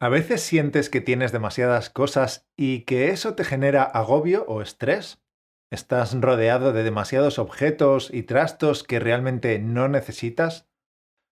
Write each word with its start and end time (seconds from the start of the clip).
¿A 0.00 0.08
veces 0.08 0.42
sientes 0.42 0.90
que 0.90 1.00
tienes 1.00 1.32
demasiadas 1.32 1.90
cosas 1.90 2.46
y 2.56 2.80
que 2.80 3.10
eso 3.10 3.34
te 3.34 3.44
genera 3.44 3.82
agobio 3.82 4.44
o 4.48 4.62
estrés? 4.62 5.22
¿Estás 5.70 6.14
rodeado 6.20 6.72
de 6.72 6.82
demasiados 6.82 7.38
objetos 7.38 8.10
y 8.12 8.22
trastos 8.22 8.82
que 8.82 9.00
realmente 9.00 9.58
no 9.58 9.88
necesitas? 9.88 10.68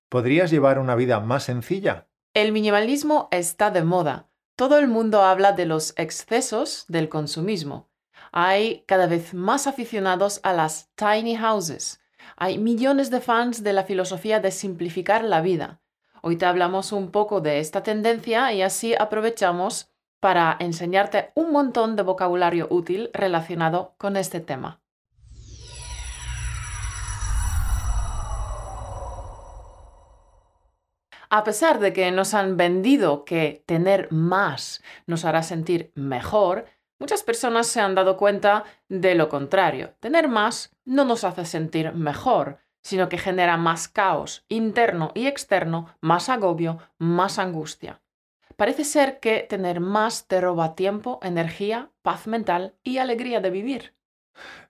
¿Podrías 0.08 0.50
llevar 0.50 0.78
una 0.78 0.94
vida 0.94 1.20
más 1.20 1.44
sencilla? 1.44 2.08
El 2.34 2.52
minimalismo 2.52 3.28
está 3.30 3.70
de 3.70 3.82
moda. 3.82 4.30
Todo 4.56 4.78
el 4.78 4.88
mundo 4.88 5.22
habla 5.22 5.52
de 5.52 5.66
los 5.66 5.94
excesos 5.96 6.84
del 6.88 7.08
consumismo. 7.08 7.90
Hay 8.30 8.84
cada 8.86 9.06
vez 9.06 9.34
más 9.34 9.66
aficionados 9.66 10.40
a 10.42 10.52
las 10.52 10.90
tiny 10.94 11.36
houses. 11.36 12.00
Hay 12.36 12.58
millones 12.58 13.10
de 13.10 13.20
fans 13.20 13.62
de 13.62 13.72
la 13.72 13.84
filosofía 13.84 14.40
de 14.40 14.50
simplificar 14.50 15.24
la 15.24 15.40
vida. 15.40 15.82
Hoy 16.24 16.36
te 16.36 16.46
hablamos 16.46 16.92
un 16.92 17.10
poco 17.10 17.40
de 17.40 17.58
esta 17.58 17.82
tendencia 17.82 18.52
y 18.52 18.62
así 18.62 18.94
aprovechamos 18.94 19.90
para 20.20 20.56
enseñarte 20.60 21.32
un 21.34 21.50
montón 21.50 21.96
de 21.96 22.04
vocabulario 22.04 22.68
útil 22.70 23.10
relacionado 23.12 23.96
con 23.98 24.16
este 24.16 24.38
tema. 24.38 24.80
A 31.28 31.42
pesar 31.42 31.80
de 31.80 31.92
que 31.92 32.12
nos 32.12 32.34
han 32.34 32.56
vendido 32.56 33.24
que 33.24 33.64
tener 33.66 34.06
más 34.12 34.80
nos 35.08 35.24
hará 35.24 35.42
sentir 35.42 35.90
mejor, 35.96 36.66
muchas 37.00 37.24
personas 37.24 37.66
se 37.66 37.80
han 37.80 37.96
dado 37.96 38.16
cuenta 38.16 38.62
de 38.88 39.16
lo 39.16 39.28
contrario. 39.28 39.94
Tener 39.98 40.28
más 40.28 40.76
no 40.84 41.04
nos 41.04 41.24
hace 41.24 41.44
sentir 41.46 41.92
mejor, 41.94 42.60
sino 42.82 43.08
que 43.08 43.18
genera 43.18 43.56
más 43.56 43.88
caos 43.88 44.44
interno 44.48 45.12
y 45.14 45.26
externo, 45.26 45.96
más 46.00 46.28
agobio, 46.28 46.78
más 46.98 47.38
angustia. 47.38 48.02
Parece 48.56 48.84
ser 48.84 49.18
que 49.20 49.40
tener 49.40 49.80
más 49.80 50.26
te 50.26 50.40
roba 50.40 50.74
tiempo, 50.74 51.18
energía, 51.22 51.90
paz 52.02 52.26
mental 52.26 52.74
y 52.82 52.98
alegría 52.98 53.40
de 53.40 53.50
vivir. 53.50 53.94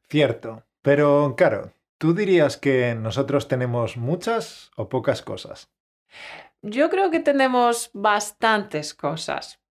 Cierto, 0.09 0.65
pero 0.83 1.35
claro, 1.37 1.73
¿tú 1.99 2.15
dirías 2.15 2.57
que 2.57 2.95
nosotros 2.95 3.49
tenemos 3.49 3.97
muchas 3.97 4.71
o 4.77 4.89
pocas 4.89 5.23
cosas? 5.23 5.71
Yo 6.61 6.91
creo 6.91 7.11
que 7.11 7.21
tenemos 7.21 7.91
bastantes 7.93 8.95
cosas, 8.95 9.62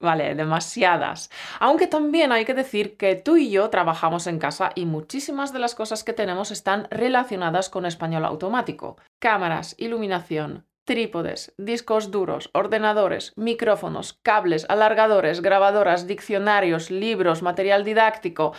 Vale, 0.00 0.36
demasiadas. 0.36 1.28
Aunque 1.58 1.88
también 1.88 2.30
hay 2.30 2.44
que 2.44 2.54
decir 2.54 2.96
que 2.96 3.16
tú 3.16 3.36
y 3.36 3.50
yo 3.50 3.68
trabajamos 3.68 4.28
en 4.28 4.38
casa 4.38 4.70
y 4.76 4.86
muchísimas 4.86 5.52
de 5.52 5.58
las 5.58 5.74
cosas 5.74 6.04
que 6.04 6.12
tenemos 6.12 6.52
están 6.52 6.86
relacionadas 6.90 7.68
con 7.68 7.84
español 7.84 8.24
automático. 8.24 8.96
Cámaras, 9.18 9.74
iluminación, 9.76 10.66
trípodes, 10.84 11.52
discos 11.58 12.12
duros, 12.12 12.48
ordenadores, 12.54 13.32
micrófonos, 13.34 14.12
cables, 14.22 14.66
alargadores, 14.68 15.42
grabadoras, 15.42 16.06
diccionarios, 16.06 16.92
libros, 16.92 17.42
material 17.42 17.84
didáctico. 17.84 18.52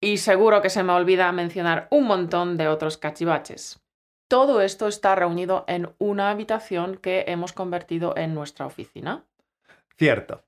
Y 0.00 0.16
seguro 0.18 0.62
que 0.62 0.68
se 0.68 0.82
me 0.82 0.92
olvida 0.94 1.30
mencionar 1.30 1.86
un 1.90 2.04
montón 2.04 2.56
de 2.56 2.66
otros 2.66 2.98
cachivaches. 2.98 3.80
Todo 4.28 4.60
esto 4.60 4.88
está 4.88 5.14
reunido 5.14 5.64
en 5.68 5.94
una 5.98 6.30
habitación 6.30 6.96
que 6.96 7.24
hemos 7.28 7.52
convertido 7.52 8.16
en 8.16 8.34
nuestra 8.34 8.66
oficina. 8.66 9.24
Cierto. 9.96 10.44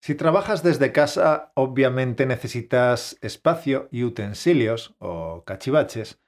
Si 0.00 0.14
trabajas 0.14 0.62
desde 0.62 0.92
casa, 0.92 1.52
obviamente 1.54 2.24
necesitas 2.24 3.18
espacio 3.20 3.88
y 3.90 4.04
utensilios, 4.04 4.94
o 4.98 5.44
cachivaches, 5.44 6.20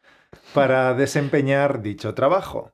para 0.53 0.95
desempeñar 0.95 1.81
dicho 1.81 2.15
trabajo. 2.15 2.73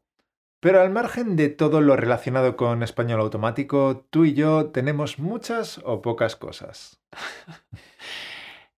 Pero 0.61 0.81
al 0.81 0.91
margen 0.91 1.37
de 1.37 1.48
todo 1.48 1.81
lo 1.81 1.97
relacionado 1.97 2.56
con 2.56 2.83
español 2.83 3.20
automático, 3.20 4.06
tú 4.11 4.25
y 4.25 4.34
yo 4.34 4.70
tenemos 4.70 5.19
muchas 5.19 5.81
o 5.84 6.00
pocas 6.03 6.34
cosas. 6.34 7.00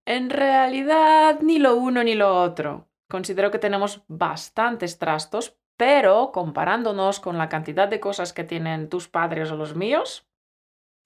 en 0.04 0.28
realidad, 0.28 1.40
ni 1.40 1.58
lo 1.58 1.76
uno 1.76 2.02
ni 2.02 2.14
lo 2.14 2.42
otro. 2.42 2.88
Considero 3.08 3.50
que 3.50 3.58
tenemos 3.58 4.02
bastantes 4.08 4.98
trastos, 4.98 5.56
pero 5.78 6.32
comparándonos 6.32 7.20
con 7.20 7.38
la 7.38 7.48
cantidad 7.48 7.88
de 7.88 8.00
cosas 8.00 8.32
que 8.32 8.44
tienen 8.44 8.88
tus 8.88 9.08
padres 9.08 9.50
o 9.50 9.56
los 9.56 9.76
míos, 9.76 10.27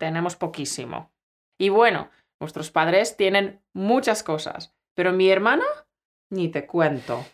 tenemos 0.02 0.34
poquísimo. 0.34 1.12
Y 1.56 1.68
bueno, 1.68 2.10
nuestros 2.40 2.72
padres 2.72 3.16
tienen 3.16 3.60
muchas 3.72 4.24
cosas, 4.24 4.74
pero 4.96 5.12
mi 5.12 5.30
hermana, 5.30 5.64
ni 6.28 6.48
te 6.48 6.66
cuento. 6.66 7.24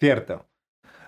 Cierto. 0.00 0.46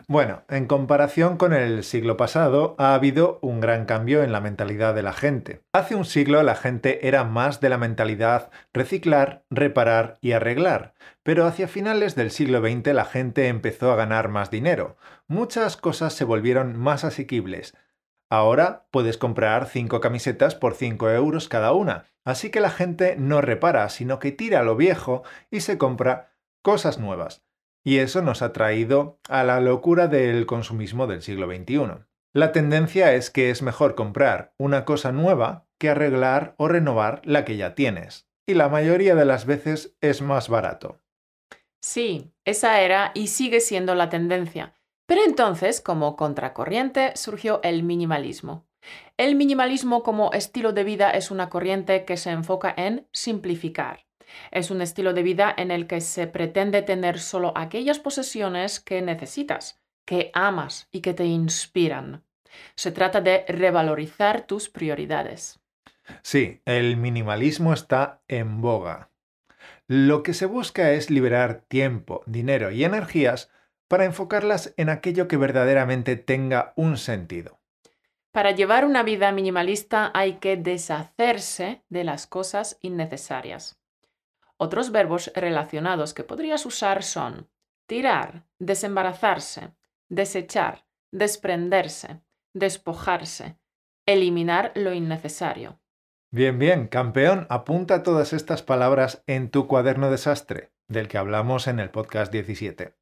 Bueno, 0.06 0.42
en 0.50 0.66
comparación 0.66 1.38
con 1.38 1.54
el 1.54 1.82
siglo 1.82 2.18
pasado, 2.18 2.74
ha 2.76 2.92
habido 2.92 3.38
un 3.40 3.60
gran 3.60 3.86
cambio 3.86 4.22
en 4.22 4.32
la 4.32 4.42
mentalidad 4.42 4.94
de 4.94 5.02
la 5.02 5.14
gente. 5.14 5.62
Hace 5.72 5.94
un 5.94 6.04
siglo 6.04 6.42
la 6.42 6.56
gente 6.56 7.08
era 7.08 7.24
más 7.24 7.62
de 7.62 7.70
la 7.70 7.78
mentalidad 7.78 8.50
reciclar, 8.74 9.44
reparar 9.48 10.18
y 10.20 10.32
arreglar, 10.32 10.92
pero 11.22 11.46
hacia 11.46 11.68
finales 11.68 12.16
del 12.16 12.30
siglo 12.30 12.60
XX 12.60 12.92
la 12.92 13.06
gente 13.06 13.48
empezó 13.48 13.92
a 13.92 13.96
ganar 13.96 14.28
más 14.28 14.50
dinero. 14.50 14.98
Muchas 15.26 15.78
cosas 15.78 16.12
se 16.12 16.24
volvieron 16.24 16.76
más 16.76 17.04
asequibles, 17.04 17.74
Ahora 18.30 18.86
puedes 18.92 19.18
comprar 19.18 19.66
5 19.66 20.00
camisetas 20.00 20.54
por 20.54 20.74
5 20.74 21.10
euros 21.10 21.48
cada 21.48 21.72
una, 21.72 22.04
así 22.24 22.50
que 22.50 22.60
la 22.60 22.70
gente 22.70 23.16
no 23.18 23.40
repara, 23.40 23.88
sino 23.88 24.20
que 24.20 24.30
tira 24.30 24.62
lo 24.62 24.76
viejo 24.76 25.24
y 25.50 25.60
se 25.60 25.78
compra 25.78 26.32
cosas 26.62 26.98
nuevas. 26.98 27.44
Y 27.82 27.98
eso 27.98 28.22
nos 28.22 28.42
ha 28.42 28.52
traído 28.52 29.18
a 29.28 29.42
la 29.42 29.60
locura 29.60 30.06
del 30.06 30.46
consumismo 30.46 31.08
del 31.08 31.22
siglo 31.22 31.46
XXI. 31.46 32.04
La 32.32 32.52
tendencia 32.52 33.14
es 33.14 33.30
que 33.30 33.50
es 33.50 33.62
mejor 33.62 33.96
comprar 33.96 34.54
una 34.58 34.84
cosa 34.84 35.10
nueva 35.10 35.66
que 35.78 35.88
arreglar 35.88 36.54
o 36.56 36.68
renovar 36.68 37.22
la 37.24 37.44
que 37.44 37.56
ya 37.56 37.74
tienes. 37.74 38.28
Y 38.46 38.54
la 38.54 38.68
mayoría 38.68 39.16
de 39.16 39.24
las 39.24 39.44
veces 39.46 39.96
es 40.00 40.22
más 40.22 40.48
barato. 40.48 41.00
Sí, 41.82 42.32
esa 42.44 42.80
era 42.82 43.10
y 43.14 43.28
sigue 43.28 43.60
siendo 43.60 43.94
la 43.94 44.08
tendencia. 44.08 44.74
Pero 45.10 45.24
entonces, 45.24 45.80
como 45.80 46.14
contracorriente, 46.14 47.16
surgió 47.16 47.58
el 47.64 47.82
minimalismo. 47.82 48.64
El 49.16 49.34
minimalismo 49.34 50.04
como 50.04 50.32
estilo 50.32 50.72
de 50.72 50.84
vida 50.84 51.10
es 51.10 51.32
una 51.32 51.48
corriente 51.48 52.04
que 52.04 52.16
se 52.16 52.30
enfoca 52.30 52.72
en 52.76 53.08
simplificar. 53.10 54.06
Es 54.52 54.70
un 54.70 54.80
estilo 54.80 55.12
de 55.12 55.24
vida 55.24 55.52
en 55.56 55.72
el 55.72 55.88
que 55.88 56.00
se 56.00 56.28
pretende 56.28 56.82
tener 56.82 57.18
solo 57.18 57.52
aquellas 57.56 57.98
posesiones 57.98 58.78
que 58.78 59.02
necesitas, 59.02 59.82
que 60.04 60.30
amas 60.32 60.86
y 60.92 61.00
que 61.00 61.12
te 61.12 61.24
inspiran. 61.24 62.22
Se 62.76 62.92
trata 62.92 63.20
de 63.20 63.44
revalorizar 63.48 64.46
tus 64.46 64.68
prioridades. 64.68 65.58
Sí, 66.22 66.62
el 66.66 66.96
minimalismo 66.96 67.72
está 67.72 68.22
en 68.28 68.60
boga. 68.60 69.10
Lo 69.88 70.22
que 70.22 70.34
se 70.34 70.46
busca 70.46 70.92
es 70.92 71.10
liberar 71.10 71.62
tiempo, 71.62 72.22
dinero 72.26 72.70
y 72.70 72.84
energías 72.84 73.50
para 73.90 74.04
enfocarlas 74.04 74.72
en 74.76 74.88
aquello 74.88 75.26
que 75.26 75.36
verdaderamente 75.36 76.14
tenga 76.14 76.72
un 76.76 76.96
sentido. 76.96 77.58
Para 78.30 78.52
llevar 78.52 78.84
una 78.84 79.02
vida 79.02 79.32
minimalista 79.32 80.12
hay 80.14 80.34
que 80.34 80.56
deshacerse 80.56 81.82
de 81.88 82.04
las 82.04 82.28
cosas 82.28 82.78
innecesarias. 82.82 83.80
Otros 84.58 84.92
verbos 84.92 85.32
relacionados 85.34 86.14
que 86.14 86.22
podrías 86.22 86.64
usar 86.66 87.02
son 87.02 87.50
tirar, 87.86 88.44
desembarazarse, 88.60 89.74
desechar, 90.08 90.86
desprenderse, 91.10 92.20
despojarse, 92.54 93.58
eliminar 94.06 94.70
lo 94.76 94.94
innecesario. 94.94 95.80
Bien, 96.30 96.60
bien, 96.60 96.86
campeón, 96.86 97.48
apunta 97.50 98.04
todas 98.04 98.32
estas 98.34 98.62
palabras 98.62 99.24
en 99.26 99.50
tu 99.50 99.66
cuaderno 99.66 100.12
desastre, 100.12 100.70
del 100.86 101.08
que 101.08 101.18
hablamos 101.18 101.66
en 101.66 101.80
el 101.80 101.90
podcast 101.90 102.30
17. 102.30 102.99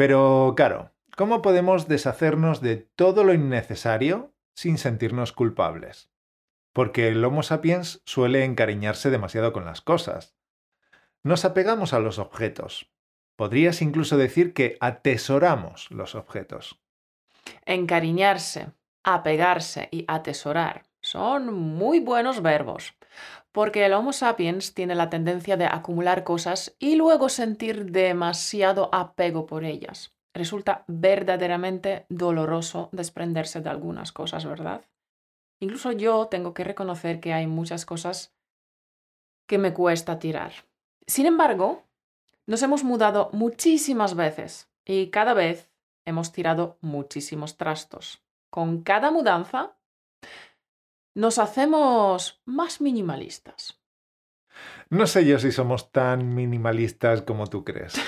Pero 0.00 0.54
claro, 0.56 0.94
¿cómo 1.14 1.42
podemos 1.42 1.86
deshacernos 1.86 2.62
de 2.62 2.78
todo 2.78 3.22
lo 3.22 3.34
innecesario 3.34 4.32
sin 4.54 4.78
sentirnos 4.78 5.32
culpables? 5.34 6.10
Porque 6.72 7.08
el 7.08 7.22
Homo 7.22 7.42
sapiens 7.42 8.00
suele 8.06 8.44
encariñarse 8.44 9.10
demasiado 9.10 9.52
con 9.52 9.66
las 9.66 9.82
cosas. 9.82 10.38
Nos 11.22 11.44
apegamos 11.44 11.92
a 11.92 11.98
los 11.98 12.18
objetos. 12.18 12.90
Podrías 13.36 13.82
incluso 13.82 14.16
decir 14.16 14.54
que 14.54 14.78
atesoramos 14.80 15.90
los 15.90 16.14
objetos. 16.14 16.80
Encariñarse, 17.66 18.72
apegarse 19.04 19.90
y 19.92 20.06
atesorar 20.08 20.84
son 21.02 21.52
muy 21.52 22.00
buenos 22.00 22.40
verbos, 22.40 22.94
porque 23.52 23.84
el 23.84 23.92
Homo 23.92 24.12
sapiens 24.12 24.74
tiene 24.74 24.94
la 24.94 25.10
tendencia 25.10 25.56
de 25.56 25.66
acumular 25.66 26.24
cosas 26.24 26.74
y 26.78 26.96
luego 26.96 27.28
sentir 27.28 27.90
demasiado 27.90 28.88
apego 28.92 29.46
por 29.46 29.64
ellas. 29.64 30.14
Resulta 30.34 30.84
verdaderamente 30.86 32.06
doloroso 32.08 32.88
desprenderse 32.92 33.60
de 33.60 33.70
algunas 33.70 34.12
cosas, 34.12 34.44
¿verdad? 34.44 34.84
Incluso 35.60 35.92
yo 35.92 36.26
tengo 36.26 36.54
que 36.54 36.64
reconocer 36.64 37.20
que 37.20 37.32
hay 37.32 37.46
muchas 37.46 37.84
cosas 37.84 38.32
que 39.46 39.58
me 39.58 39.74
cuesta 39.74 40.18
tirar. 40.18 40.52
Sin 41.06 41.26
embargo, 41.26 41.82
nos 42.46 42.62
hemos 42.62 42.84
mudado 42.84 43.30
muchísimas 43.32 44.14
veces 44.14 44.70
y 44.84 45.08
cada 45.08 45.34
vez 45.34 45.70
hemos 46.04 46.32
tirado 46.32 46.78
muchísimos 46.80 47.56
trastos. 47.56 48.22
Con 48.48 48.82
cada 48.82 49.10
mudanza 49.10 49.76
nos 51.14 51.38
hacemos 51.38 52.42
más 52.44 52.80
minimalistas. 52.80 53.80
No 54.88 55.06
sé 55.06 55.24
yo 55.24 55.38
si 55.38 55.52
somos 55.52 55.92
tan 55.92 56.34
minimalistas 56.34 57.22
como 57.22 57.46
tú 57.46 57.64
crees. 57.64 57.94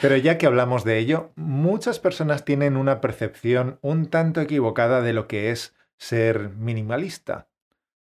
Pero 0.00 0.16
ya 0.16 0.38
que 0.38 0.46
hablamos 0.46 0.84
de 0.84 0.98
ello, 0.98 1.32
muchas 1.36 2.00
personas 2.00 2.44
tienen 2.44 2.76
una 2.76 3.00
percepción 3.00 3.78
un 3.82 4.06
tanto 4.06 4.40
equivocada 4.40 5.02
de 5.02 5.12
lo 5.12 5.28
que 5.28 5.50
es 5.50 5.74
ser 5.98 6.50
minimalista. 6.50 7.48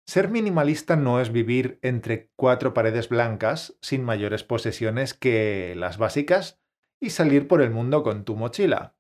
Ser 0.05 0.29
minimalista 0.29 0.95
no 0.95 1.19
es 1.19 1.31
vivir 1.31 1.77
entre 1.81 2.31
cuatro 2.35 2.73
paredes 2.73 3.09
blancas 3.09 3.77
sin 3.81 4.03
mayores 4.03 4.43
posesiones 4.43 5.13
que 5.13 5.73
las 5.77 5.97
básicas 5.97 6.59
y 6.99 7.11
salir 7.11 7.47
por 7.47 7.61
el 7.61 7.69
mundo 7.69 8.01
con 8.01 8.23
tu 8.23 8.35
mochila. 8.35 8.95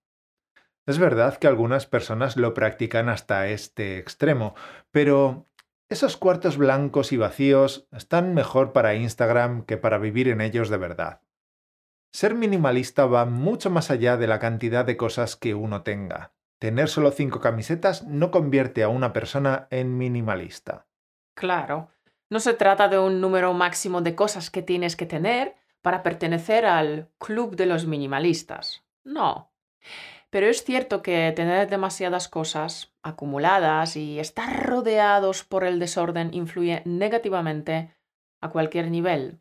Es 0.89 0.97
verdad 0.97 1.37
que 1.37 1.45
algunas 1.45 1.85
personas 1.85 2.35
lo 2.35 2.55
practican 2.55 3.09
hasta 3.09 3.47
este 3.47 3.99
extremo, 3.99 4.55
pero 4.89 5.45
esos 5.87 6.17
cuartos 6.17 6.57
blancos 6.57 7.11
y 7.11 7.17
vacíos 7.17 7.87
están 7.91 8.33
mejor 8.33 8.73
para 8.73 8.95
Instagram 8.95 9.65
que 9.65 9.77
para 9.77 9.99
vivir 9.99 10.29
en 10.29 10.41
ellos 10.41 10.67
de 10.69 10.77
verdad. 10.77 11.21
Ser 12.11 12.33
minimalista 12.33 13.05
va 13.05 13.25
mucho 13.25 13.69
más 13.69 13.91
allá 13.91 14.17
de 14.17 14.25
la 14.25 14.39
cantidad 14.39 14.83
de 14.83 14.97
cosas 14.97 15.35
que 15.35 15.53
uno 15.53 15.83
tenga. 15.83 16.33
Tener 16.57 16.89
solo 16.89 17.11
cinco 17.11 17.39
camisetas 17.39 18.07
no 18.07 18.31
convierte 18.31 18.81
a 18.81 18.89
una 18.89 19.13
persona 19.13 19.67
en 19.69 19.95
minimalista. 19.95 20.87
Claro, 21.35 21.91
no 22.31 22.39
se 22.39 22.55
trata 22.55 22.87
de 22.87 22.97
un 22.97 23.21
número 23.21 23.53
máximo 23.53 24.01
de 24.01 24.15
cosas 24.15 24.49
que 24.49 24.63
tienes 24.63 24.95
que 24.95 25.05
tener 25.05 25.55
para 25.83 26.01
pertenecer 26.01 26.65
al 26.65 27.11
club 27.19 27.55
de 27.55 27.67
los 27.67 27.85
minimalistas. 27.85 28.83
No. 29.03 29.51
Pero 30.29 30.47
es 30.47 30.63
cierto 30.63 31.01
que 31.01 31.31
tener 31.35 31.69
demasiadas 31.69 32.27
cosas 32.27 32.93
acumuladas 33.01 33.95
y 33.95 34.19
estar 34.19 34.65
rodeados 34.65 35.43
por 35.43 35.63
el 35.63 35.79
desorden 35.79 36.33
influye 36.33 36.83
negativamente 36.85 37.95
a 38.41 38.49
cualquier 38.49 38.91
nivel. 38.91 39.39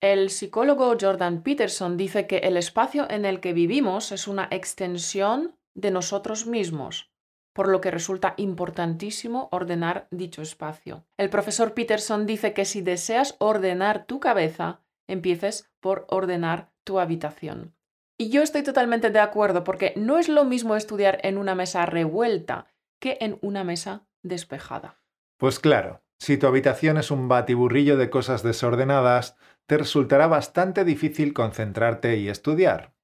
El 0.00 0.30
psicólogo 0.30 0.94
Jordan 1.00 1.42
Peterson 1.42 1.96
dice 1.96 2.26
que 2.26 2.38
el 2.38 2.56
espacio 2.56 3.10
en 3.10 3.24
el 3.24 3.40
que 3.40 3.52
vivimos 3.52 4.12
es 4.12 4.28
una 4.28 4.48
extensión 4.50 5.56
de 5.74 5.90
nosotros 5.90 6.46
mismos, 6.46 7.10
por 7.52 7.68
lo 7.68 7.80
que 7.80 7.90
resulta 7.90 8.34
importantísimo 8.36 9.48
ordenar 9.52 10.08
dicho 10.10 10.42
espacio. 10.42 11.06
El 11.16 11.30
profesor 11.30 11.74
Peterson 11.74 12.26
dice 12.26 12.52
que 12.52 12.64
si 12.64 12.82
deseas 12.82 13.36
ordenar 13.38 14.06
tu 14.06 14.20
cabeza, 14.20 14.80
empieces 15.06 15.70
por 15.80 16.06
ordenar 16.08 16.70
tu 16.84 16.98
habitación. 16.98 17.75
Y 18.18 18.30
yo 18.30 18.42
estoy 18.42 18.62
totalmente 18.62 19.10
de 19.10 19.18
acuerdo 19.18 19.62
porque 19.62 19.92
no 19.96 20.18
es 20.18 20.28
lo 20.28 20.44
mismo 20.44 20.74
estudiar 20.74 21.20
en 21.22 21.36
una 21.36 21.54
mesa 21.54 21.84
revuelta 21.84 22.66
que 22.98 23.18
en 23.20 23.38
una 23.42 23.62
mesa 23.62 24.06
despejada. 24.22 25.00
Pues 25.38 25.60
claro, 25.60 26.02
si 26.18 26.38
tu 26.38 26.46
habitación 26.46 26.96
es 26.96 27.10
un 27.10 27.28
batiburrillo 27.28 27.98
de 27.98 28.08
cosas 28.08 28.42
desordenadas, 28.42 29.36
te 29.66 29.76
resultará 29.76 30.28
bastante 30.28 30.84
difícil 30.84 31.34
concentrarte 31.34 32.16
y 32.16 32.28
estudiar. 32.28 32.94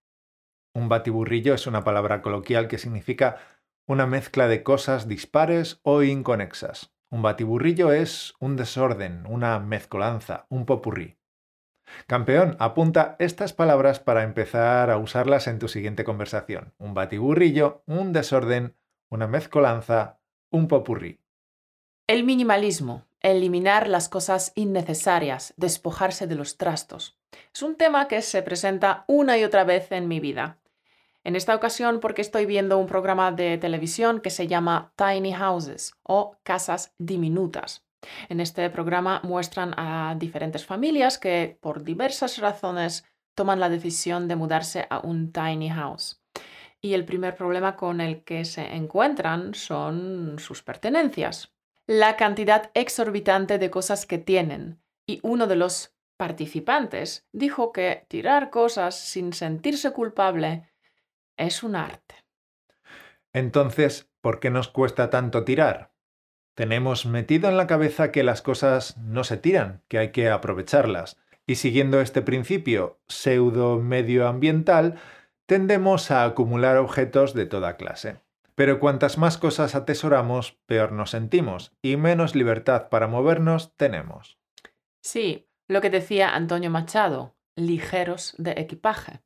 Un 0.75 0.88
batiburrillo 0.88 1.53
es 1.53 1.67
una 1.67 1.85
palabra 1.85 2.23
coloquial 2.23 2.69
que 2.69 2.79
significa 2.79 3.37
una 3.87 4.06
mezcla 4.06 4.49
de 4.49 4.62
cosas 4.62 5.08
dispares 5.08 5.81
o 5.82 6.03
inconexas. 6.03 6.94
Un 7.11 7.20
batiburrillo 7.20 7.93
es 7.93 8.32
un 8.41 8.56
desorden, 8.56 9.26
una 9.26 9.58
mezcolanza, 9.58 10.47
un 10.49 10.65
popurrí. 10.65 11.19
Campeón, 12.06 12.56
apunta 12.59 13.17
estas 13.19 13.53
palabras 13.53 14.00
para 14.00 14.23
empezar 14.23 14.91
a 14.91 14.99
usarlas 14.99 15.47
en 15.47 15.59
tu 15.59 15.69
siguiente 15.69 16.05
conversación. 16.05 16.75
Un 16.79 16.94
batiburrillo, 16.94 17.83
un 17.87 18.12
desorden, 18.12 18.75
una 19.09 19.27
mezcolanza, 19.27 20.19
un 20.50 20.69
popurrí. 20.69 21.21
El 22.06 22.25
minimalismo, 22.25 23.06
eliminar 23.21 23.89
las 23.89 24.09
cosas 24.09 24.53
innecesarias, 24.55 25.55
despojarse 25.56 26.27
de 26.27 26.35
los 26.35 26.56
trastos. 26.56 27.19
Es 27.55 27.62
un 27.62 27.77
tema 27.77 28.09
que 28.09 28.23
se 28.23 28.43
presenta 28.43 29.05
una 29.06 29.39
y 29.39 29.44
otra 29.44 29.65
vez 29.65 29.93
en 29.93 30.09
mi 30.09 30.21
vida. 30.21 30.59
En 31.25 31.37
esta 31.37 31.55
ocasión 31.55 32.00
porque 32.00 32.21
estoy 32.21 32.47
viendo 32.47 32.79
un 32.79 32.87
programa 32.87 33.31
de 33.31 33.56
televisión 33.56 34.21
que 34.21 34.31
se 34.31 34.49
llama 34.49 34.93
Tiny 34.97 35.33
Houses 35.33 35.94
o 36.03 36.37
Casas 36.43 36.93
Diminutas. 36.99 37.85
En 38.28 38.40
este 38.40 38.69
programa 38.70 39.20
muestran 39.22 39.75
a 39.76 40.14
diferentes 40.19 40.66
familias 40.66 41.19
que 41.19 41.58
por 41.60 41.84
diversas 41.84 42.38
razones 42.38 43.04
toman 43.34 43.60
la 43.60 43.69
decisión 43.69 44.28
de 44.28 44.37
mudarse 44.37 44.87
a 44.90 44.99
un 44.99 45.32
tiny 45.32 45.70
house. 45.70 46.22
Y 46.81 46.94
el 46.94 47.04
primer 47.04 47.37
problema 47.37 47.76
con 47.76 48.00
el 48.00 48.25
que 48.25 48.44
se 48.44 48.75
encuentran 48.75 49.54
son 49.54 50.37
sus 50.38 50.62
pertenencias. 50.62 51.54
La 51.87 52.16
cantidad 52.16 52.70
exorbitante 52.75 53.58
de 53.58 53.70
cosas 53.70 54.05
que 54.06 54.19
tienen. 54.19 54.82
Y 55.06 55.20
uno 55.22 55.46
de 55.46 55.56
los 55.56 55.94
participantes 56.16 57.26
dijo 57.32 57.72
que 57.72 58.05
tirar 58.08 58.50
cosas 58.50 58.98
sin 58.98 59.32
sentirse 59.32 59.93
culpable 59.93 60.70
es 61.37 61.62
un 61.62 61.76
arte. 61.76 62.16
Entonces, 63.32 64.10
¿por 64.20 64.40
qué 64.40 64.50
nos 64.50 64.69
cuesta 64.69 65.08
tanto 65.08 65.44
tirar? 65.44 65.92
Tenemos 66.54 67.06
metido 67.06 67.49
en 67.49 67.56
la 67.56 67.66
cabeza 67.66 68.12
que 68.12 68.22
las 68.22 68.43
cosas 68.43 68.96
no 68.99 69.25
se 69.25 69.38
tiran, 69.38 69.81
que 69.88 69.99
hay 69.99 70.12
que 70.12 70.28
aprovecharlas. 70.28 71.19
Y 71.46 71.56
siguiendo 71.56 72.00
este 72.00 72.22
principio 72.22 72.99
pseudo 73.08 73.78
medioambiental, 73.78 75.00
tendemos 75.46 76.10
a 76.10 76.25
acumular 76.25 76.76
objetos 76.76 77.34
de 77.34 77.46
toda 77.46 77.76
clase. 77.76 78.19
Pero 78.54 78.78
cuantas 78.81 79.16
más 79.16 79.38
cosas 79.38 79.75
atesoramos, 79.75 80.58
peor 80.66 80.93
nos 80.93 81.10
sentimos 81.10 81.72
y 81.81 81.96
menos 81.96 82.34
libertad 82.34 82.88
para 82.90 83.08
movernos 83.08 83.75
tenemos. 83.76 84.38
Sí, 85.00 85.48
lo 85.69 85.81
que 85.81 85.90
decía 85.90 86.34
Antonio 86.34 86.70
Machado, 86.70 87.34
ligeros 87.56 88.34
de 88.37 88.52
equipaje. 88.52 89.22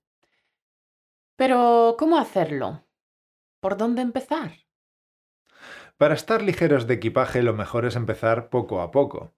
Pero, 1.36 1.96
¿cómo 1.98 2.18
hacerlo? 2.18 2.84
¿Por 3.60 3.76
dónde 3.76 4.02
empezar? 4.02 4.65
Para 5.98 6.12
estar 6.12 6.42
ligeros 6.42 6.86
de 6.86 6.94
equipaje 6.94 7.42
lo 7.42 7.54
mejor 7.54 7.86
es 7.86 7.96
empezar 7.96 8.50
poco 8.50 8.82
a 8.82 8.90
poco. 8.90 9.34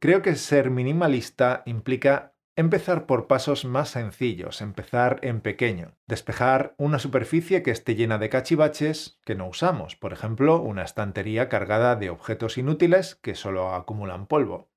Creo 0.00 0.22
que 0.22 0.34
ser 0.34 0.68
minimalista 0.68 1.62
implica 1.66 2.34
empezar 2.56 3.06
por 3.06 3.28
pasos 3.28 3.64
más 3.64 3.90
sencillos, 3.90 4.60
empezar 4.60 5.20
en 5.22 5.40
pequeño, 5.40 5.96
despejar 6.08 6.74
una 6.78 6.98
superficie 6.98 7.62
que 7.62 7.70
esté 7.70 7.94
llena 7.94 8.18
de 8.18 8.28
cachivaches 8.28 9.20
que 9.24 9.36
no 9.36 9.46
usamos, 9.46 9.94
por 9.94 10.12
ejemplo, 10.12 10.60
una 10.60 10.82
estantería 10.82 11.48
cargada 11.48 11.94
de 11.94 12.10
objetos 12.10 12.58
inútiles 12.58 13.14
que 13.14 13.36
solo 13.36 13.72
acumulan 13.72 14.26
polvo. 14.26 14.68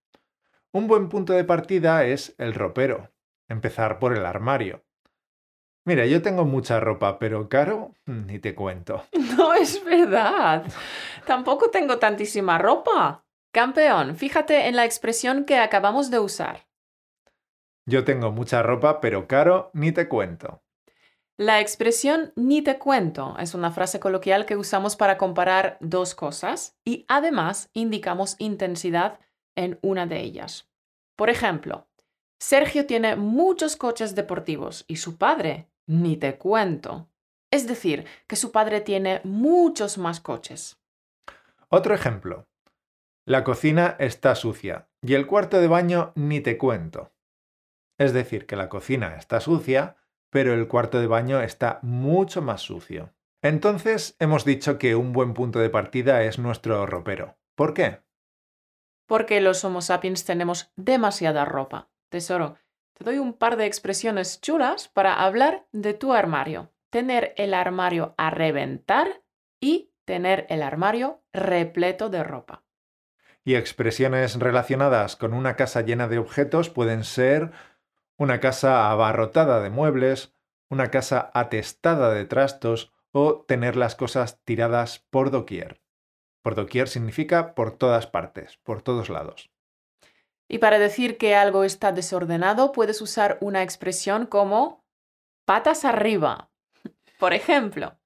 Un 0.72 0.88
buen 0.88 1.10
punto 1.10 1.34
de 1.34 1.44
partida 1.44 2.06
es 2.06 2.36
el 2.38 2.54
ropero, 2.54 3.12
empezar 3.50 3.98
por 3.98 4.16
el 4.16 4.28
armario. 4.28 4.86
Mira, 5.86 6.06
yo 6.06 6.22
tengo 6.22 6.46
mucha 6.46 6.80
ropa, 6.80 7.20
pero 7.20 7.50
caro, 7.50 7.94
ni 8.06 8.40
te 8.40 8.56
cuento. 8.56 9.04
No 9.38 9.54
es 9.54 9.84
verdad. 9.84 10.64
Tampoco 11.26 11.70
tengo 11.70 11.98
tantísima 11.98 12.58
ropa. 12.58 13.26
Campeón, 13.52 14.16
fíjate 14.16 14.68
en 14.68 14.76
la 14.76 14.86
expresión 14.86 15.46
que 15.46 15.58
acabamos 15.58 16.10
de 16.10 16.20
usar. 16.20 16.68
Yo 17.86 18.04
tengo 18.06 18.32
mucha 18.32 18.64
ropa, 18.64 19.02
pero 19.02 19.28
caro, 19.28 19.70
ni 19.74 19.92
te 19.92 20.08
cuento. 20.08 20.64
La 21.38 21.60
expresión 21.60 22.32
ni 22.36 22.62
te 22.62 22.78
cuento 22.78 23.36
es 23.40 23.54
una 23.54 23.72
frase 23.72 24.00
coloquial 24.00 24.46
que 24.46 24.56
usamos 24.56 24.96
para 24.96 25.18
comparar 25.18 25.78
dos 25.82 26.16
cosas 26.16 26.78
y 26.86 27.06
además 27.08 27.70
indicamos 27.74 28.36
intensidad 28.38 29.20
en 29.56 29.80
una 29.82 30.06
de 30.06 30.22
ellas. 30.22 30.70
Por 31.16 31.30
ejemplo, 31.30 31.88
Sergio 32.40 32.86
tiene 32.86 33.16
muchos 33.16 33.76
coches 33.76 34.16
deportivos 34.16 34.86
y 34.88 34.98
su 34.98 35.18
padre 35.18 35.70
ni 35.88 36.18
te 36.18 36.38
cuento. 36.38 37.10
Es 37.52 37.68
decir, 37.68 38.06
que 38.28 38.36
su 38.36 38.52
padre 38.52 38.82
tiene 38.82 39.22
muchos 39.24 39.98
más 39.98 40.20
coches. 40.20 40.80
Otro 41.70 41.94
ejemplo. 41.94 42.48
La 43.26 43.44
cocina 43.44 43.96
está 44.00 44.36
sucia 44.36 44.90
y 45.02 45.14
el 45.14 45.28
cuarto 45.28 45.62
de 45.62 45.68
baño 45.68 46.12
ni 46.16 46.42
te 46.42 46.58
cuento. 46.58 47.14
Es 47.98 48.12
decir, 48.12 48.46
que 48.46 48.56
la 48.56 48.70
cocina 48.70 49.16
está 49.16 49.40
sucia, 49.40 49.98
pero 50.30 50.54
el 50.54 50.68
cuarto 50.68 51.00
de 51.00 51.08
baño 51.08 51.42
está 51.42 51.80
mucho 51.84 52.42
más 52.42 52.62
sucio. 52.62 53.14
Entonces 53.42 54.16
hemos 54.20 54.46
dicho 54.46 54.78
que 54.78 54.96
un 54.96 55.14
buen 55.14 55.34
punto 55.34 55.60
de 55.60 55.70
partida 55.70 56.24
es 56.24 56.40
nuestro 56.40 56.86
ropero. 56.86 57.38
¿Por 57.56 57.74
qué? 57.74 58.02
Porque 59.06 59.42
los 59.42 59.64
Homo 59.64 59.82
sapiens 59.82 60.26
tenemos 60.26 60.72
demasiada 60.76 61.46
ropa. 61.46 61.90
Tesoro, 62.10 62.58
te 62.94 63.04
doy 63.04 63.18
un 63.18 63.34
par 63.34 63.58
de 63.58 63.66
expresiones 63.66 64.42
chulas 64.42 64.88
para 64.88 65.24
hablar 65.24 65.66
de 65.72 65.94
tu 65.94 66.14
armario. 66.14 66.72
Tener 66.90 67.34
el 67.38 67.54
armario 67.54 68.14
a 68.18 68.30
reventar 68.30 69.24
y 69.60 69.92
tener 70.06 70.46
el 70.50 70.62
armario 70.62 71.22
repleto 71.32 72.10
de 72.10 72.24
ropa. 72.24 72.64
Y 73.44 73.56
expresiones 73.56 74.40
relacionadas 74.40 75.16
con 75.16 75.34
una 75.34 75.56
casa 75.56 75.82
llena 75.82 76.08
de 76.08 76.18
objetos 76.18 76.70
pueden 76.70 77.04
ser 77.04 77.52
una 78.18 78.40
casa 78.40 78.90
abarrotada 78.92 79.62
de 79.62 79.70
muebles, 79.70 80.34
una 80.70 80.92
casa 80.92 81.32
atestada 81.34 82.14
de 82.14 82.26
trastos 82.26 82.94
o 83.12 83.44
tener 83.48 83.76
las 83.76 83.96
cosas 83.96 84.42
tiradas 84.44 85.06
por 85.10 85.30
doquier. 85.30 85.82
Por 86.42 86.56
doquier 86.56 86.88
significa 86.88 87.56
por 87.56 87.72
todas 87.78 88.08
partes, 88.08 88.58
por 88.64 88.82
todos 88.82 89.10
lados. 89.10 89.53
Y 90.48 90.60
para 90.60 90.80
decir 90.80 91.18
que 91.18 91.36
algo 91.36 91.64
está 91.64 91.92
desordenado, 91.92 92.72
puedes 92.72 93.02
usar 93.02 93.38
una 93.42 93.64
expresión 93.64 94.26
como 94.26 94.84
patas 95.46 95.86
arriba. 95.86 96.52
Por 97.20 97.34
ejemplo, 97.34 97.98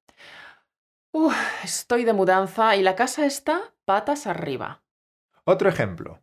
estoy 1.64 2.06
de 2.06 2.14
mudanza 2.14 2.76
y 2.76 2.84
la 2.84 2.96
casa 2.96 3.26
está 3.26 3.74
patas 3.86 4.28
arriba. 4.28 4.84
Otro 5.44 5.70
ejemplo. 5.70 6.22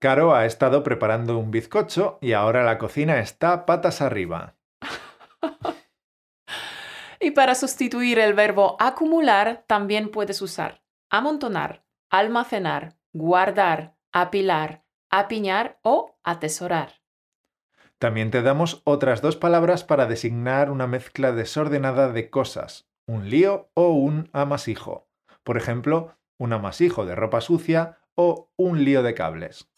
Caro 0.00 0.34
ha 0.34 0.46
estado 0.46 0.84
preparando 0.84 1.38
un 1.38 1.50
bizcocho 1.50 2.18
y 2.20 2.32
ahora 2.32 2.62
la 2.62 2.78
cocina 2.78 3.18
está 3.18 3.66
patas 3.66 4.00
arriba. 4.00 4.54
y 7.20 7.32
para 7.32 7.56
sustituir 7.56 8.20
el 8.20 8.34
verbo 8.34 8.76
acumular, 8.78 9.64
también 9.66 10.10
puedes 10.10 10.40
usar 10.40 10.82
amontonar, 11.10 11.84
almacenar, 12.10 12.96
guardar, 13.12 13.96
apilar, 14.12 14.84
apiñar 15.10 15.78
o 15.82 16.16
atesorar. 16.24 17.00
También 17.98 18.30
te 18.30 18.42
damos 18.42 18.82
otras 18.84 19.22
dos 19.22 19.36
palabras 19.36 19.82
para 19.82 20.06
designar 20.06 20.70
una 20.70 20.86
mezcla 20.86 21.32
desordenada 21.32 22.12
de 22.12 22.30
cosas, 22.30 22.88
un 23.06 23.28
lío 23.28 23.70
o 23.74 23.88
un 23.88 24.30
amasijo. 24.32 25.08
Por 25.42 25.56
ejemplo, 25.56 26.16
un 26.38 26.52
amasijo 26.52 27.06
de 27.06 27.16
ropa 27.16 27.40
sucia 27.40 27.98
o 28.14 28.50
un 28.56 28.84
lío 28.84 29.02
de 29.02 29.14
cables. 29.14 29.68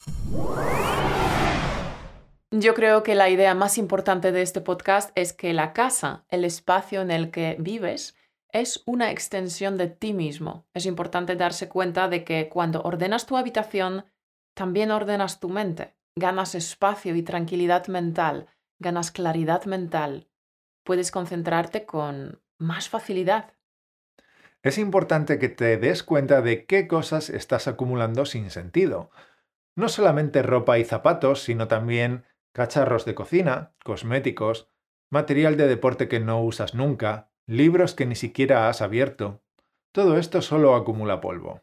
Yo 2.51 2.75
creo 2.75 3.03
que 3.03 3.15
la 3.15 3.31
idea 3.31 3.55
más 3.55 3.79
importante 3.79 4.33
de 4.33 4.43
este 4.43 4.61
podcast 4.61 5.13
es 5.15 5.33
que 5.33 5.53
la 5.53 5.73
casa, 5.73 6.25
el 6.29 6.45
espacio 6.45 7.01
en 7.01 7.13
el 7.13 7.31
que 7.31 7.57
vives, 7.59 8.17
es 8.53 8.83
una 8.87 9.13
extensión 9.13 9.79
de 9.79 9.87
ti 9.87 10.13
mismo. 10.13 10.67
Es 10.75 10.85
importante 10.85 11.37
darse 11.37 11.69
cuenta 11.69 12.09
de 12.09 12.25
que 12.25 12.49
cuando 12.49 12.83
ordenas 12.83 13.27
tu 13.27 13.37
habitación, 13.37 14.05
también 14.55 14.91
ordenas 14.91 15.41
tu 15.41 15.49
mente. 15.49 15.95
Ganas 16.17 16.55
espacio 16.55 17.15
y 17.15 17.23
tranquilidad 17.23 17.87
mental, 17.87 18.49
ganas 18.79 19.11
claridad 19.11 19.65
mental. 19.65 20.29
Puedes 20.83 21.11
concentrarte 21.11 21.87
con 21.87 22.43
más 22.59 22.89
facilidad. 22.89 23.55
Es 24.63 24.77
importante 24.77 25.39
que 25.39 25.49
te 25.49 25.79
des 25.79 26.03
cuenta 26.03 26.43
de 26.43 26.67
qué 26.67 26.87
cosas 26.87 27.31
estás 27.31 27.69
acumulando 27.69 28.27
sin 28.27 28.51
sentido. 28.51 29.11
No 29.75 29.89
solamente 29.89 30.43
ropa 30.43 30.79
y 30.79 30.85
zapatos, 30.85 31.43
sino 31.43 31.69
también 31.69 32.25
cacharros 32.53 33.05
de 33.05 33.15
cocina, 33.15 33.73
cosméticos, 33.85 34.69
material 35.09 35.57
de 35.57 35.67
deporte 35.67 36.09
que 36.09 36.21
no 36.21 36.43
usas 36.43 36.75
nunca, 36.75 37.31
libros 37.47 37.95
que 37.95 38.07
ni 38.07 38.15
siquiera 38.15 38.69
has 38.69 38.83
abierto. 38.83 39.43
Todo 39.93 40.19
esto 40.19 40.43
solo 40.43 40.75
acumula 40.75 41.21
polvo. 41.21 41.63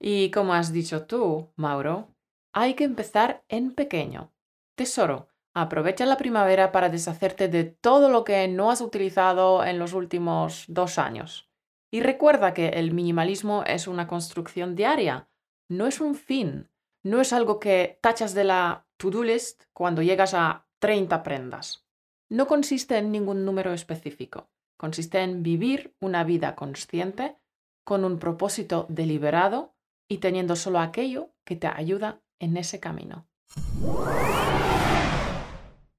Y 0.00 0.30
como 0.30 0.54
has 0.54 0.72
dicho 0.72 1.06
tú, 1.06 1.50
Mauro, 1.56 2.08
hay 2.52 2.74
que 2.74 2.84
empezar 2.84 3.44
en 3.48 3.72
pequeño. 3.74 4.32
Tesoro, 4.76 5.28
aprovecha 5.54 6.06
la 6.06 6.16
primavera 6.16 6.70
para 6.72 6.88
deshacerte 6.88 7.48
de 7.48 7.64
todo 7.64 8.08
lo 8.08 8.24
que 8.24 8.46
no 8.48 8.70
has 8.70 8.80
utilizado 8.80 9.64
en 9.64 9.78
los 9.78 9.92
últimos 9.92 10.64
dos 10.68 10.98
años. 10.98 11.50
Y 11.90 12.00
recuerda 12.00 12.54
que 12.54 12.68
el 12.68 12.92
minimalismo 12.92 13.64
es 13.64 13.88
una 13.88 14.06
construcción 14.06 14.76
diaria, 14.76 15.28
no 15.68 15.86
es 15.86 16.00
un 16.00 16.14
fin, 16.14 16.68
no 17.02 17.20
es 17.20 17.32
algo 17.32 17.58
que 17.58 17.98
tachas 18.02 18.34
de 18.34 18.44
la 18.44 18.86
to-do 18.98 19.24
list 19.24 19.64
cuando 19.72 20.02
llegas 20.02 20.34
a 20.34 20.66
30 20.80 21.22
prendas. 21.22 21.86
No 22.30 22.46
consiste 22.46 22.98
en 22.98 23.10
ningún 23.10 23.44
número 23.44 23.72
específico, 23.72 24.50
consiste 24.76 25.20
en 25.20 25.42
vivir 25.42 25.94
una 26.00 26.24
vida 26.24 26.54
consciente 26.54 27.38
con 27.84 28.04
un 28.04 28.18
propósito 28.18 28.86
deliberado 28.90 29.74
y 30.08 30.18
teniendo 30.18 30.56
solo 30.56 30.80
aquello 30.80 31.30
que 31.44 31.56
te 31.56 31.66
ayuda 31.66 32.20
en 32.38 32.56
ese 32.56 32.80
camino. 32.80 33.28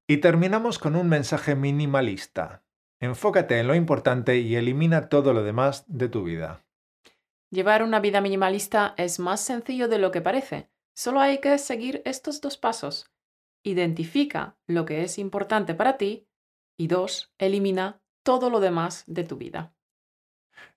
Y 0.08 0.18
terminamos 0.18 0.80
con 0.80 0.96
un 0.96 1.08
mensaje 1.08 1.56
minimalista. 1.56 2.64
Enfócate 3.00 3.60
en 3.60 3.68
lo 3.68 3.76
importante 3.76 4.40
y 4.40 4.56
elimina 4.56 5.08
todo 5.08 5.34
lo 5.34 5.44
demás 5.44 5.86
de 5.88 6.10
tu 6.10 6.24
vida. 6.24 6.66
Llevar 7.52 7.84
una 7.84 8.00
vida 8.00 8.20
minimalista 8.20 8.94
es 8.98 9.20
más 9.20 9.40
sencillo 9.40 9.88
de 9.88 10.00
lo 10.00 10.12
que 10.12 10.22
parece. 10.22 10.70
Solo 10.96 11.20
hay 11.20 11.40
que 11.40 11.58
seguir 11.58 12.02
estos 12.06 12.42
dos 12.42 12.58
pasos. 12.58 13.10
Identifica 13.64 14.58
lo 14.68 14.86
que 14.86 15.04
es 15.04 15.18
importante 15.18 15.74
para 15.74 15.98
ti 15.98 16.28
y 16.78 16.88
dos, 16.88 17.34
elimina 17.38 18.02
todo 18.24 18.50
lo 18.50 18.60
demás 18.60 19.04
de 19.08 19.24
tu 19.24 19.38
vida. 19.38 19.74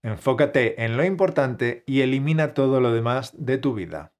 Enfócate 0.02 0.84
en 0.84 0.96
lo 0.96 1.04
importante 1.04 1.84
y 1.86 2.00
elimina 2.00 2.54
todo 2.54 2.80
lo 2.80 2.92
demás 2.92 3.32
de 3.36 3.58
tu 3.58 3.74
vida. 3.74 4.12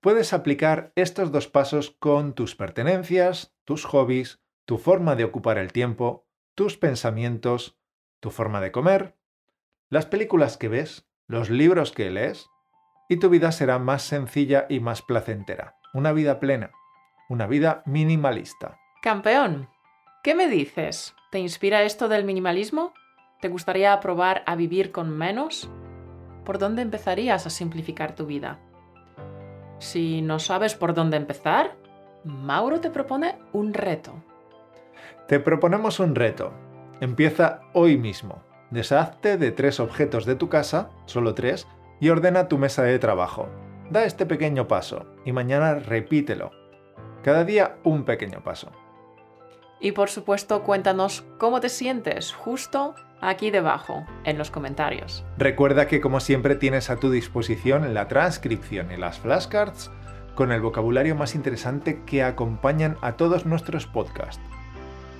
Puedes 0.00 0.32
aplicar 0.32 0.92
estos 0.96 1.32
dos 1.32 1.48
pasos 1.48 1.90
con 1.98 2.34
tus 2.34 2.54
pertenencias, 2.54 3.54
tus 3.64 3.84
hobbies, 3.84 4.40
tu 4.64 4.78
forma 4.78 5.16
de 5.16 5.24
ocupar 5.24 5.58
el 5.58 5.72
tiempo, 5.72 6.26
tus 6.54 6.76
pensamientos, 6.76 7.78
tu 8.20 8.30
forma 8.30 8.60
de 8.60 8.72
comer, 8.72 9.16
las 9.90 10.06
películas 10.06 10.56
que 10.56 10.68
ves, 10.68 11.06
los 11.26 11.50
libros 11.50 11.92
que 11.92 12.10
lees, 12.10 12.48
y 13.08 13.18
tu 13.18 13.28
vida 13.28 13.52
será 13.52 13.78
más 13.78 14.02
sencilla 14.02 14.66
y 14.68 14.80
más 14.80 15.02
placentera. 15.02 15.76
Una 15.92 16.12
vida 16.12 16.40
plena, 16.40 16.72
una 17.28 17.46
vida 17.46 17.82
minimalista. 17.86 18.78
Campeón, 19.02 19.68
¿qué 20.22 20.34
me 20.34 20.48
dices? 20.48 21.14
¿Te 21.30 21.38
inspira 21.38 21.82
esto 21.82 22.08
del 22.08 22.24
minimalismo? 22.24 22.94
¿Te 23.44 23.50
gustaría 23.50 24.00
probar 24.00 24.42
a 24.46 24.56
vivir 24.56 24.90
con 24.90 25.10
menos? 25.10 25.68
¿Por 26.46 26.56
dónde 26.56 26.80
empezarías 26.80 27.44
a 27.44 27.50
simplificar 27.50 28.14
tu 28.14 28.24
vida? 28.24 28.58
Si 29.78 30.22
no 30.22 30.38
sabes 30.38 30.74
por 30.74 30.94
dónde 30.94 31.18
empezar, 31.18 31.76
Mauro 32.24 32.80
te 32.80 32.88
propone 32.88 33.36
un 33.52 33.74
reto. 33.74 34.14
Te 35.28 35.40
proponemos 35.40 36.00
un 36.00 36.14
reto. 36.14 36.54
Empieza 37.02 37.60
hoy 37.74 37.98
mismo. 37.98 38.42
Deshazte 38.70 39.36
de 39.36 39.50
tres 39.52 39.78
objetos 39.78 40.24
de 40.24 40.36
tu 40.36 40.48
casa, 40.48 40.88
solo 41.04 41.34
tres, 41.34 41.68
y 42.00 42.08
ordena 42.08 42.48
tu 42.48 42.56
mesa 42.56 42.82
de 42.84 42.98
trabajo. 42.98 43.50
Da 43.90 44.04
este 44.04 44.24
pequeño 44.24 44.68
paso 44.68 45.04
y 45.26 45.32
mañana 45.32 45.74
repítelo. 45.74 46.50
Cada 47.22 47.44
día 47.44 47.76
un 47.84 48.06
pequeño 48.06 48.42
paso. 48.42 48.72
Y 49.80 49.92
por 49.92 50.08
supuesto, 50.08 50.62
cuéntanos 50.62 51.24
cómo 51.38 51.60
te 51.60 51.68
sientes 51.68 52.32
justo 52.32 52.94
aquí 53.20 53.50
debajo, 53.50 54.04
en 54.24 54.38
los 54.38 54.50
comentarios. 54.50 55.24
Recuerda 55.38 55.86
que 55.86 56.00
como 56.00 56.20
siempre 56.20 56.56
tienes 56.56 56.90
a 56.90 56.96
tu 56.96 57.10
disposición 57.10 57.94
la 57.94 58.08
transcripción 58.08 58.90
y 58.92 58.96
las 58.96 59.18
flashcards 59.18 59.90
con 60.34 60.52
el 60.52 60.60
vocabulario 60.60 61.14
más 61.14 61.34
interesante 61.34 62.02
que 62.04 62.22
acompañan 62.22 62.96
a 63.00 63.12
todos 63.12 63.46
nuestros 63.46 63.86
podcasts. 63.86 64.42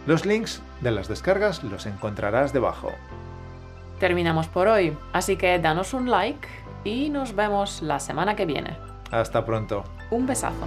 Los 0.06 0.26
links 0.26 0.60
de 0.80 0.90
las 0.90 1.08
descargas 1.08 1.64
los 1.64 1.86
encontrarás 1.86 2.52
debajo. 2.52 2.92
Terminamos 4.00 4.48
por 4.48 4.68
hoy, 4.68 4.96
así 5.12 5.36
que 5.36 5.58
danos 5.58 5.94
un 5.94 6.10
like 6.10 6.46
y 6.84 7.08
nos 7.08 7.34
vemos 7.34 7.80
la 7.80 8.00
semana 8.00 8.36
que 8.36 8.44
viene. 8.44 8.76
Hasta 9.10 9.46
pronto. 9.46 9.84
Un 10.10 10.26
besazo. 10.26 10.66